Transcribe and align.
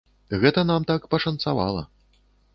Гэта 0.43 0.63
нам 0.69 0.87
так 0.93 1.05
пашанцавала. 1.13 1.87